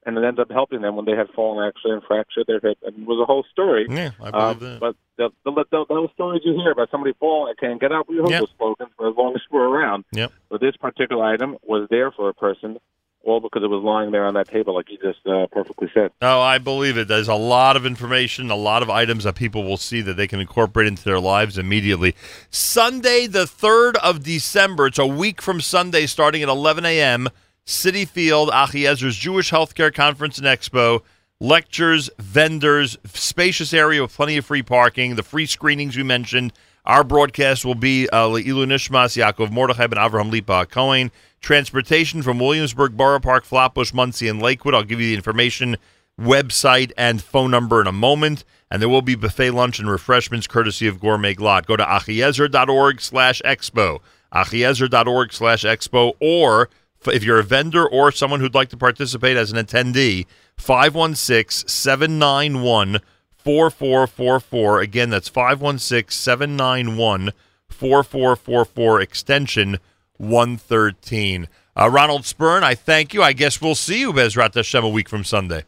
and 0.07 0.17
it 0.17 0.25
ended 0.25 0.41
up 0.41 0.51
helping 0.51 0.81
them 0.81 0.97
when 0.97 1.05
they 1.05 1.13
had 1.17 1.29
fallen 1.35 1.67
actually 1.67 1.93
and 1.93 2.03
fractured 2.05 2.47
their 2.47 2.61
hip, 2.61 2.79
and 2.87 2.97
it 2.97 3.07
was 3.07 3.21
a 3.21 3.27
whole 3.27 3.45
story. 3.53 3.87
Yeah, 3.91 4.11
I 4.23 4.31
believe 4.31 4.35
Um, 4.35 4.59
that. 4.61 4.81
but 4.81 4.97
the, 5.19 5.31
the, 5.45 5.65
the, 5.71 5.85
those 5.89 6.09
stories 6.15 6.43
you 6.45 6.55
hear 6.55 6.71
about 6.71 6.91
somebody 6.91 7.13
falling, 7.21 7.51
and 7.51 7.59
can't 7.59 7.81
get 7.81 7.93
up, 7.93 8.09
we 8.09 8.17
hope 8.19 8.31
Yep. 8.31 8.41
those 8.41 8.53
slogans 8.57 8.91
for 8.97 9.09
as 9.09 9.17
long 9.17 9.35
as 9.35 9.43
we're 9.51 9.67
around. 9.69 10.05
Yep. 10.13 10.33
But 10.49 10.61
this 10.61 10.77
particular 10.77 11.25
item 11.25 11.57
was 11.63 11.87
there 11.91 12.11
for 12.13 12.29
a 12.29 12.35
person, 12.35 12.79
all 13.25 13.41
because 13.41 13.65
it 13.65 13.67
was 13.69 13.83
lying 13.83 14.13
there 14.13 14.25
on 14.25 14.35
that 14.35 14.47
table, 14.49 14.73
like 14.77 14.89
you 14.89 14.99
just 14.99 15.27
uh, 15.27 15.49
perfectly 15.51 15.91
said. 15.93 16.13
Oh, 16.23 16.41
I 16.41 16.59
believe 16.59 16.97
it. 16.97 17.09
There's 17.09 17.27
a 17.27 17.35
lot 17.35 17.75
of 17.77 17.85
information, 17.85 18.53
a 18.53 18.55
lot 18.57 18.85
of 18.85 18.91
items 18.91 19.25
that 19.25 19.35
people 19.35 19.65
will 19.65 19.77
see 19.79 20.01
that 20.03 20.15
they 20.17 20.29
can 20.29 20.39
incorporate 20.39 20.87
into 20.87 21.03
their 21.03 21.19
lives 21.19 21.59
immediately. 21.59 22.15
Sunday, 22.51 23.27
the 23.27 23.45
3rd 23.45 23.97
of 23.97 24.23
December, 24.23 24.87
it's 24.87 24.99
a 24.99 25.07
week 25.07 25.43
from 25.43 25.61
Sunday, 25.61 26.07
starting 26.07 26.43
at 26.43 26.49
11 26.49 26.85
a.m., 26.85 27.29
Citi 27.67 28.07
Field, 28.07 28.49
Achiezer's 28.51 29.17
Jewish 29.17 29.51
Healthcare 29.51 29.93
Conference 29.93 30.39
and 30.39 30.47
Expo. 30.47 31.03
Lectures, 31.41 32.09
vendors, 32.19 32.97
spacious 33.07 33.75
area 33.75 34.03
with 34.03 34.15
plenty 34.15 34.37
of 34.37 34.47
free 34.47 34.63
parking, 34.63 35.17
the 35.17 35.23
free 35.25 35.47
screenings 35.47 35.97
we 35.97 36.05
mentioned. 36.05 36.53
Our 36.85 37.03
broadcast 37.03 37.65
will 37.65 37.75
be 37.75 38.09
uh, 38.09 38.29
Le'ilu 38.29 38.65
Nishmas, 38.67 39.21
Yaakov 39.21 39.51
Mordechai, 39.51 39.89
ben 39.89 39.99
Avraham 39.99 40.31
Lipa 40.31 40.67
Cohen. 40.67 41.11
Transportation 41.41 42.23
from 42.23 42.39
Williamsburg, 42.39 42.97
Borough 42.97 43.19
Park, 43.19 43.45
Flatbush, 43.45 43.93
Monsey, 43.93 44.29
and 44.29 44.41
Lakewood. 44.41 44.73
I'll 44.73 44.85
give 44.85 45.01
you 45.01 45.09
the 45.09 45.17
information, 45.17 45.77
website, 46.19 46.93
and 46.97 47.21
phone 47.21 47.51
number 47.51 47.81
in 47.81 47.89
a 47.89 47.93
moment. 47.93 48.45
And 48.71 48.81
there 48.81 48.89
will 48.89 49.03
be 49.03 49.17
buffet 49.17 49.51
lunch 49.51 49.81
and 49.81 49.91
refreshments 49.91 50.47
courtesy 50.47 50.87
of 50.87 51.01
Gourmet 51.01 51.35
Glatt. 51.35 51.67
Go 51.67 51.77
to 51.77 51.85
achiezer.org 51.85 53.01
slash 53.01 53.43
expo, 53.45 53.99
achiezer.org 54.33 55.33
slash 55.33 55.65
expo, 55.65 56.13
or 56.21 56.71
if 57.09 57.25
you're 57.25 57.39
a 57.39 57.45
vendor 57.45 57.87
or 57.87 58.13
someone 58.13 58.41
who'd 58.41 58.55
like 58.55 58.69
to 58.71 58.77
participate 58.77 59.37
as 59.37 59.53
an 59.53 59.59
attendee, 59.59 60.27
516 60.57 61.69
791 61.69 63.01
4444. 63.37 64.81
Again, 64.81 65.11
that's 65.11 65.29
516 65.29 66.11
791 66.11 67.33
4444, 67.69 69.01
extension 69.01 69.79
113. 70.17 71.49
Uh, 71.79 71.91
Ronald 71.91 72.23
Spern, 72.23 72.63
I 72.63 72.75
thank 72.75 73.13
you. 73.13 73.23
I 73.23 73.33
guess 73.33 73.61
we'll 73.61 73.75
see 73.75 74.01
you, 74.01 74.13
Bezrat 74.13 74.55
Hashem, 74.55 74.85
a 74.85 74.89
week 74.89 75.09
from 75.09 75.25
Sunday. 75.25 75.65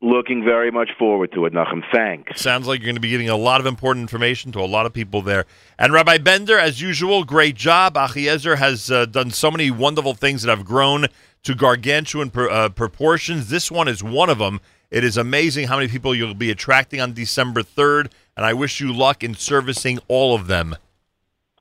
Looking 0.00 0.44
very 0.44 0.70
much 0.70 0.90
forward 0.96 1.32
to 1.32 1.44
it, 1.46 1.52
Nachum. 1.52 1.82
Thanks. 1.92 2.40
Sounds 2.40 2.68
like 2.68 2.78
you're 2.78 2.86
going 2.86 2.94
to 2.94 3.00
be 3.00 3.10
giving 3.10 3.28
a 3.28 3.36
lot 3.36 3.60
of 3.60 3.66
important 3.66 4.04
information 4.04 4.52
to 4.52 4.60
a 4.60 4.66
lot 4.66 4.86
of 4.86 4.92
people 4.92 5.22
there. 5.22 5.44
And 5.76 5.92
Rabbi 5.92 6.18
Bender, 6.18 6.56
as 6.56 6.80
usual, 6.80 7.24
great 7.24 7.56
job. 7.56 7.94
Achiezer 7.94 8.56
has 8.58 8.92
uh, 8.92 9.06
done 9.06 9.32
so 9.32 9.50
many 9.50 9.72
wonderful 9.72 10.14
things 10.14 10.42
that 10.42 10.56
have 10.56 10.64
grown 10.64 11.06
to 11.42 11.54
gargantuan 11.54 12.30
pr- 12.30 12.48
uh, 12.48 12.68
proportions. 12.68 13.48
This 13.48 13.72
one 13.72 13.88
is 13.88 14.00
one 14.04 14.30
of 14.30 14.38
them. 14.38 14.60
It 14.92 15.02
is 15.02 15.16
amazing 15.16 15.66
how 15.66 15.76
many 15.76 15.88
people 15.88 16.14
you'll 16.14 16.32
be 16.32 16.52
attracting 16.52 17.00
on 17.00 17.12
December 17.12 17.62
3rd, 17.62 18.12
and 18.36 18.46
I 18.46 18.54
wish 18.54 18.80
you 18.80 18.92
luck 18.92 19.24
in 19.24 19.34
servicing 19.34 19.98
all 20.06 20.32
of 20.32 20.46
them. 20.46 20.76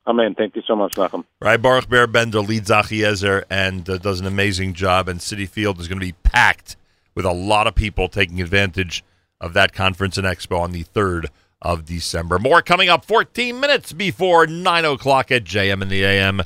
Amen. 0.06 0.36
Thank 0.36 0.56
you 0.56 0.62
so 0.68 0.76
much, 0.76 0.96
Malcolm. 0.96 1.26
Right, 1.42 1.62
Baruch 1.62 1.90
Ber 1.90 2.06
Bender 2.06 2.42
leads 2.42 2.70
Achiezer 2.70 3.46
and 3.50 3.90
uh, 3.90 3.98
does 3.98 4.20
an 4.20 4.28
amazing 4.28 4.76
job, 4.76 5.10
and 5.10 5.20
Citi 5.20 5.50
Field 5.50 5.80
is 5.80 5.88
going 5.88 6.00
to 6.00 6.06
be 6.06 6.14
packed 6.24 6.76
with 7.18 7.26
a 7.26 7.34
lot 7.34 7.66
of 7.66 7.74
people 7.74 8.08
taking 8.08 8.40
advantage 8.40 9.04
of 9.42 9.54
that 9.54 9.74
conference 9.74 10.20
and 10.20 10.28
expo 10.28 10.60
on 10.60 10.72
the 10.72 10.84
3rd 10.84 11.26
of 11.64 11.84
December. 11.84 12.38
More 12.38 12.62
coming 12.62 12.90
up 12.90 13.04
14 13.06 13.60
minutes 13.60 13.92
before 13.92 14.46
9 14.46 14.86
o'clock 14.86 15.32
at 15.32 15.44
JM 15.44 15.82
in 15.82 15.90
the 15.90 16.06
AM. 16.06 16.44